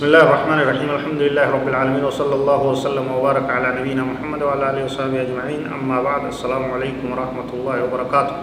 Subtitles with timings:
[0.00, 0.90] بسم الله الرحمن الرحيم.
[0.96, 5.68] الحمد لله رب العالمين وصلى الله وسلم وبارك على نبينا محمد وعلى آله وصحبه أجمعين.
[5.68, 8.36] أما بعد السلام عليكم ورحمة الله وبركاته.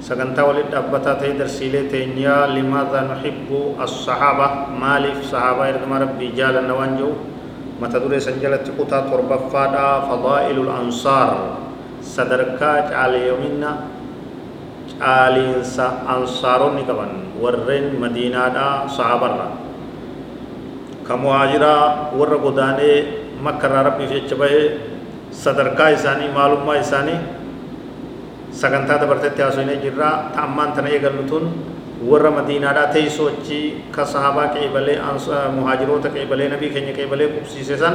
[0.00, 3.52] سغنتا ولد أبتا تي درسيله تينيا لماذا نحب
[3.84, 4.48] الصحابة؟
[4.80, 7.10] مالف صحابة ارغم ربي جال نوانجو.
[7.84, 11.30] متى دري سنجلت قطا تربا فادا فضائل الأنصار.
[12.00, 13.72] صدركا على يومنا
[15.04, 17.44] عالينسا انصارون كبن.
[17.44, 18.56] ورن مدينة
[18.88, 19.28] صحابه
[21.08, 21.76] كمهاجرا
[22.18, 22.90] ور غدانه
[23.46, 24.50] مكه ربي في چبه
[25.32, 27.16] صدركا اساني معلومه اساني
[28.56, 31.44] sagantaa dabartetti haasofnee jirra ta'ammaan tana eegallutuun
[32.08, 34.96] warra madiinaadhaa teessoo achi ka sahabaa qeebalee
[35.56, 37.94] muhaajiroota qeebalee nabii keenya qeebalee qubsiise san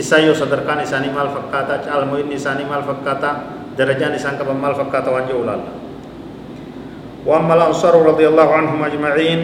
[0.00, 3.30] isaan yoo sadarkaan isaanii maal fakkaata caalmoyinni isaanii maal fakkaata
[3.78, 5.70] darajaan isaan qaban maal fakkaata waan jedhu ilaalla
[7.28, 9.40] وأما الأنصار رضي الله عنهم أجمعين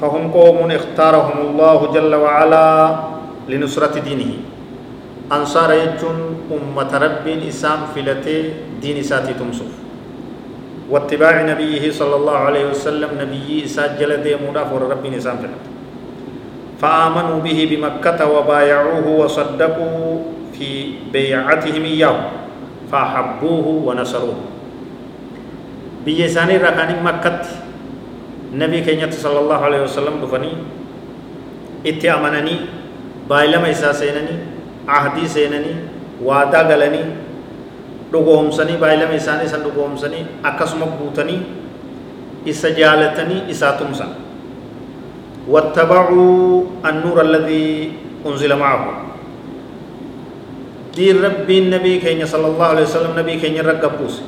[0.00, 2.96] فهم قوم اختارهم الله جل وعلا
[3.48, 4.32] لنصرة دينه.
[5.28, 8.36] أنصار يجون أمة رب إسام فلتي
[8.80, 9.68] دين ساتي تمسف
[10.88, 15.64] واتباع نبيه صلى الله عليه وسلم نبي سجل دي مدافع رب نسام فلت
[16.80, 20.22] فآمنوا به بمكة وبايعوه وصدقوا
[20.56, 22.20] في بيعتهم إياه.
[22.88, 24.40] فأحبوه ونصروه.
[26.08, 27.67] بيجي ساني ركاني مكة.
[28.54, 30.52] نبي كينيا صلى الله عليه وسلم دفني
[31.86, 32.56] اتي امانني
[33.28, 34.34] بايلا ميسا سينني
[34.88, 35.72] عهدي سينني
[36.24, 37.02] وادا غلني
[38.12, 39.64] دوغوم سني بايلا ميسا ني سن
[39.96, 41.36] سني اكسم بوتني
[42.48, 44.10] اسجالتني اساتوم سن
[45.48, 47.92] واتبعوا النور الذي
[48.26, 49.08] أنزل معه.
[50.92, 54.20] دي ربي النبي كينيا صلى الله عليه وسلم نبي كينيا رقبوس.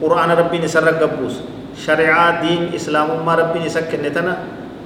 [0.00, 1.36] قرآن ربي نسر رقبوس.
[1.72, 4.34] رقبوس شريعة دين إسلام ما ربي نسكن نتنا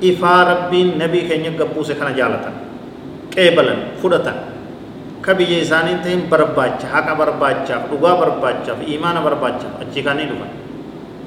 [0.02, 2.50] إفا ربي نبي كين رقبوس كان جالتا
[3.36, 4.32] قبلا فرطا
[5.24, 10.50] كبي إسانين تهم برباچا حقا برباچا دغا برباچا إيمان برباچا أجي كاني دفن.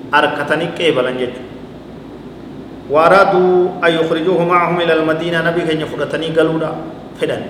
[0.10, 1.42] أركتني قبلا جيجو
[2.90, 6.60] وأرادوا أن يخرجوه معهم إلى المدينة نبي كين فرطني قالوا
[7.22, 7.42] فدن.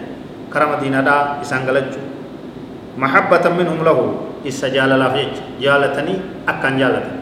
[0.52, 1.64] كرا مدينة دا إسان
[2.98, 4.00] محبة منهم له
[4.48, 6.14] إسجال لافيج جالتني
[6.50, 7.19] أكان جالتني.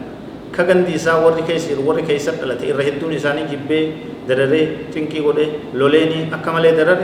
[0.56, 3.80] كغندي إسا ورد كيسير ورد كيسر دلت إرهدون إساني جبه
[4.28, 5.46] درره تنكي قده
[5.78, 6.98] لوليني أكمله درره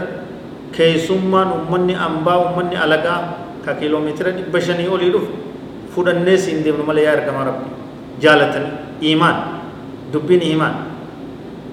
[0.76, 3.14] كيسمان أمني أمبا أمني ألقا
[3.66, 5.26] ككيلومتر بشني أولي رف
[5.94, 7.66] فودنه سندي من مليا رقم ربي
[8.22, 8.70] جالتني
[9.02, 9.36] إيمان
[10.12, 10.74] دبين إيمان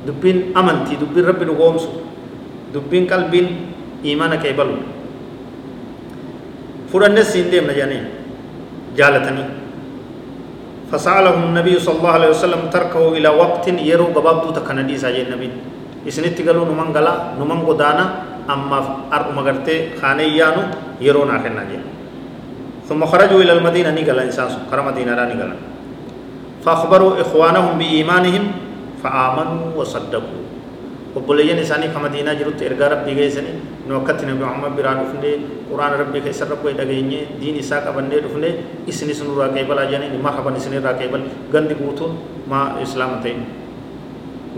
[0.08, 1.92] دبين أمنتي دبين ربي نقومسو
[2.74, 3.48] دبين قلبين
[4.06, 4.76] إيمانك يبلو
[6.92, 8.00] فودنه سندي من جاني
[8.98, 9.61] جالتني
[10.92, 15.50] فسألهم النبي صلى الله عليه وسلم تركه إلى وقت يرو قبابدو تكندي ساجي النبي
[16.04, 18.06] إسنتي قالوا نمان قلا نمان قدانا
[18.52, 20.64] أما أرقم قرتي خاني يانو
[21.00, 21.80] يرو ناخن ناجي.
[22.92, 25.52] ثم خرجوا إلى المدينة نقل إنسان كرم مدينة لا نقل
[26.68, 28.44] فأخبروا إخوانهم بإيمانهم
[29.00, 30.42] فآمنوا وصدقوا.
[31.16, 33.56] Obboleeyyan isaanii ka madiinaa jirutti ergaa rabbii geessanii
[33.88, 35.32] nu akkatti nabi muhammad biraa dhufne
[35.70, 38.50] quraana rabbii keessa rabbee dhageenye diin isaa qabannee dhufne
[38.92, 41.24] isinis nurraa qeebalaa jedhanii marhaban isinirraa qeebal
[41.54, 42.14] gandi guutuun
[42.52, 43.42] maa islaama ta'in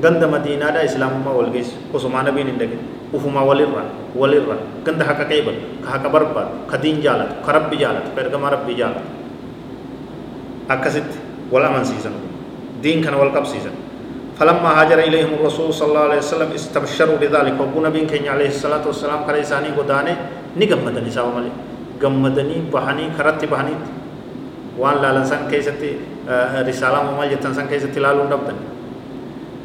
[0.03, 2.81] ganda madiinaadha islaamummaa wal geessu osumaa nabiin hin dhagin
[3.17, 3.83] ufumaa walirra
[4.21, 8.51] walirra ganda haqa qeebal ka haqa barbaadu ka diin jaalatu ka rabbi jaalatu ka ergamaa
[8.55, 9.09] rabbii jaalatu
[10.75, 11.17] akkasitti
[11.53, 12.13] wal amansiisan
[12.85, 13.73] diin kana wal qabsiisan
[14.39, 18.81] فلما هاجر إليهم الرسول صلى الله عليه وسلم استبشروا بذلك وابو نبي كenya عليه الصلاة
[18.81, 19.77] والسلام كره إساني
[21.07, 21.53] isaa malee
[22.01, 23.89] gammadanii bahanii karatti bahaniitti
[24.77, 25.97] waan laalan san keessatti
[26.65, 28.57] risaalaa maal jettan san keessatti ilaaluu dhabdan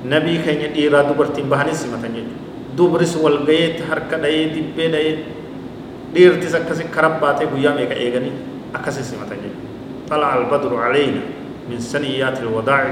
[0.04, 5.14] nabii keenya dhiiraa dubartiin bahanis simatan jechuudha dubris wal gayeetti harka dha'ee dibbee dha'ee
[6.14, 8.36] dhiirtis akkasi karaa baatee guyyaa meeqa eeganii
[8.72, 9.68] akkasi simatan jechuudha
[10.08, 11.20] طلع البدر علينا
[11.70, 12.82] من سنيات الوداع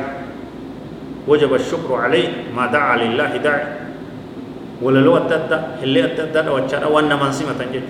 [1.27, 3.67] وجب الشكر عليه ما دعا لله داعي.
[4.83, 7.83] ولا لو أتدا اللي أتدا وجهنا وأنا من سمة تنجد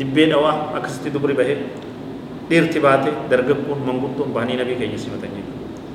[0.00, 1.50] دبي دوا أكستي دبري به.
[2.52, 5.46] ارتباطه درجكون منغوتون باني نبي كي سمة تنجد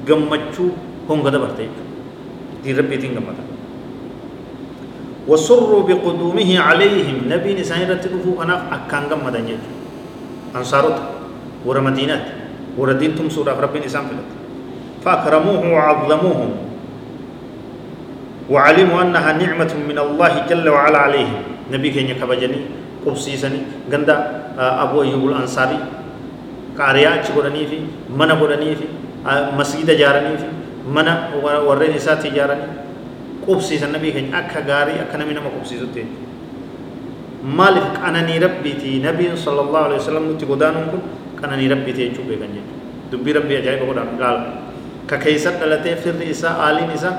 [0.07, 0.65] جمچو
[1.09, 1.67] هم غدا برتي.
[2.63, 3.43] دي ربي تين غمتا
[5.27, 7.17] وسروا بقدومه عليهم.
[7.29, 9.69] نبي نسان رتدفو كناف أكان غمدان جيجو
[10.55, 10.97] أنصاروت
[11.67, 12.25] ورا مدينات
[12.79, 12.97] ورا
[13.29, 14.38] سورة ربي نسان فلت.
[15.05, 16.51] فأكرموه وعظموهم
[18.49, 21.41] وعلموا أنها نعمة من الله جل وعلا عليهم.
[21.69, 22.59] نبي كينيا كبجني
[23.05, 23.59] قبسيسني
[23.93, 24.15] غندا
[24.57, 25.79] أبو أيوب الأنصاري
[26.73, 27.77] قاريا چغرني في
[28.09, 28.85] من غرني في
[29.53, 30.47] مسجد جارني في
[30.89, 31.07] من
[31.45, 32.65] ورين إساتي جارني
[33.45, 36.03] قبسيسن نبي كينيا أكا غاري أكا نمي نما قبسيسوتي
[37.45, 40.49] مالف قناني ربيتي نبي صلى الله عليه وسلم كن
[41.39, 42.57] قناني ربيتي يچو بيغن
[43.13, 44.37] دبي ربي أجايب غدان قال
[45.09, 47.11] ككيسر دلته فر إسا آلين إسا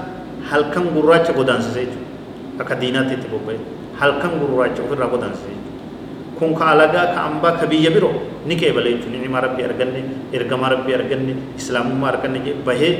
[0.51, 3.59] halkan gurraacha godaansise jechuudha akka diinaatti itti bobba'e
[4.01, 8.15] halkan gurraacha ofirraa godaansise jechuudha kun ka alagaa ka ambaa ka biyya biroo
[8.49, 10.01] ni qeebale jechuudha ni'imaa rabbii arganne
[10.39, 12.93] ergamaa rabbii arganne islaamummaa arganne jee bahee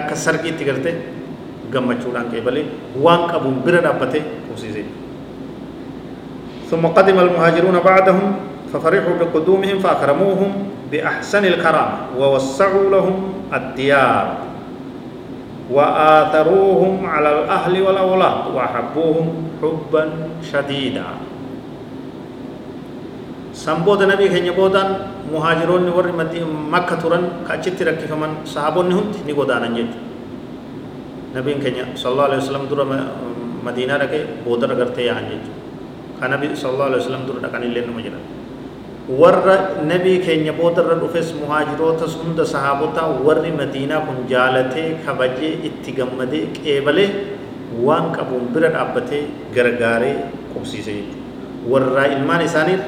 [0.00, 0.94] akka sarqiitti gartee
[1.74, 2.62] gammachuudhaan qeebale
[3.06, 4.84] waan qabuun bira dhaabbatee qubsiise
[6.72, 8.24] ثم قدم المهاجرون بعدهم
[8.72, 10.50] ففرحوا بقدومهم فأكرموهم
[10.92, 13.16] بأحسن الكرامة ووسعوا لهم
[13.52, 14.26] الديار
[15.72, 19.26] وآثروهم على الأهل والأولاد وأحبوهم
[19.60, 20.04] حبا
[20.40, 21.08] شديدا.
[23.52, 24.88] سنبود نبي كن يبودان
[25.32, 26.06] مهاجرون ور
[26.72, 29.92] مكة تران كأجت ركي فمن صحابون هند نقودانا نجد.
[31.36, 32.80] نبي كن صلى الله عليه وسلم در
[33.64, 35.44] مدينة ركي بودر کرتے यहाँ جد
[36.20, 38.41] كنبي صلى الله عليه وسلم در دکان اللي نمجرد.
[39.08, 46.46] warra nabii keenya boodarra dhufes muhaajirootas hunda sahaabota warri madiinaa kun jaalatee kabajee itti gammadee
[46.58, 47.10] qeebalee
[47.86, 49.22] waan qabuun bira dhaabbatee
[49.56, 50.16] gargaaree
[50.54, 52.82] qubsiise jechuudha warra ilmaan isaaniif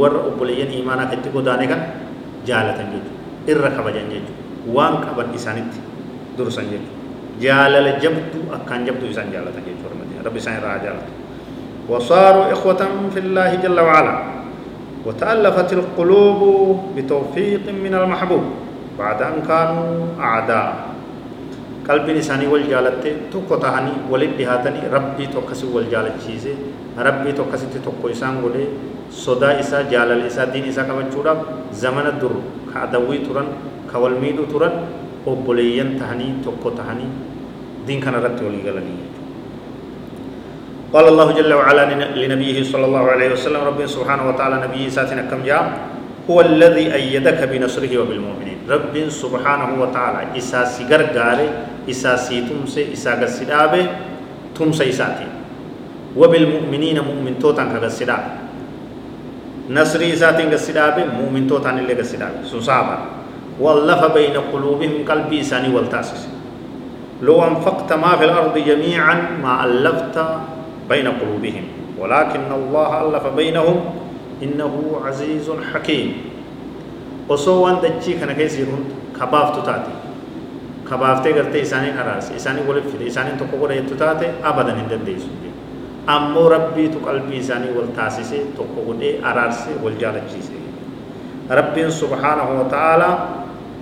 [0.00, 1.80] warra obboleeyyan imaanaa kan itti godaane kan
[2.46, 3.18] jaalatan jechuudha.
[3.52, 4.34] Irra kabajan jechuudha.
[4.74, 5.78] Waan qaban isaanitti
[6.36, 6.98] dursan jechuudha.
[7.40, 11.12] Jaalala jabdu akkaan jabdu isaan jaalatan jechuudha rabbi isaan irraa jaalatu.
[11.88, 14.12] Wasaaru ikhwatan fillaahi jalla wa'ala.
[15.06, 16.40] وتألفت القلوب
[16.96, 18.44] بتوفيق من المحبوب
[18.98, 20.90] بعد أن كانوا أعداء.
[21.90, 23.02] قلب نساني والجالت
[23.32, 26.54] توكو تهاني ولد دهاتني ربي توكسي والجالت چيزي
[26.94, 28.64] ربي توكسي توكو إسان غولي
[29.10, 31.34] صدا إسا جالل إسا دين إسا كبچودا
[31.74, 32.34] زمن در
[32.70, 33.46] كعدوي تران
[33.90, 34.74] كوالميدو تران
[35.26, 37.06] وبوليين تهاني توكو تهاني
[37.86, 38.94] دين كان رت ولي غلني
[40.90, 41.84] قال الله جل وعلا
[42.18, 45.62] لنبيه صلى الله عليه وسلم رب سبحانه وتعالى نبيه ساتنا كم جاء
[46.30, 48.58] هو الذي أيدك بنصره وبالمؤمنين.
[48.66, 51.48] رب سبحانه وتعالى إسا سيغر غاري
[51.90, 53.86] إسا سيتم سي إسا غسدابه
[54.58, 55.26] تم سي ساتي.
[56.18, 58.22] وبالمؤمنين مؤمن توتان كغسداب
[59.70, 62.98] نصري ساتين غسدابه مؤمن توتان اللي غسدابه سنصابا
[63.62, 66.26] واللف بين قلوبهم قلبي ساني والتاسس
[67.22, 70.16] لو أنفقت ما في الأرض جميعا ما ألفت
[70.90, 71.64] بين قلوبهم.
[71.94, 73.76] ولكن الله ألف بينهم
[74.42, 74.74] إنه
[75.06, 76.08] عزيز حكيم.
[77.28, 79.94] وصو أن دجي كان كيسي هون كبافتو تاتي
[80.90, 82.34] كبافتي قرتي إساني أراس.
[82.34, 83.06] إساني قولي فيدي.
[83.06, 85.50] إساني تقو قولي تتاتي أبدا هندن دي سنبي
[86.08, 90.58] أمو ربي تقلبي إساني والتاسيسي تقو قولي أراس والجالجيسي
[91.50, 93.10] رب سبحانه وتعالى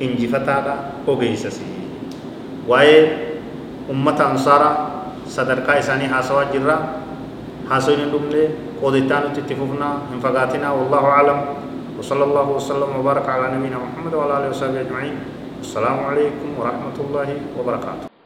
[0.03, 0.75] إنجفتا لا
[1.07, 1.69] وقيسسي
[2.69, 3.09] وأي
[3.91, 4.98] أمة أنصارا
[5.37, 6.77] sadarkaa isaanii haasawaa jirra
[7.71, 8.43] haasawiin hin dhumne
[8.81, 11.41] qoodittaa nuti itti fufnaa hin fagaatinaa wallahu aclam
[11.99, 15.15] وصلى الله وسلم وبارك على نبينا محمد وعلى اله وصحبه اجمعين
[15.67, 18.18] السلام عليكم ورحمه الله وبركاته